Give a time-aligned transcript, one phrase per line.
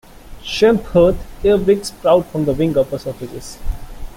[0.43, 3.59] Schempp Hirth airbrakes sprout from the wing upper surfaces.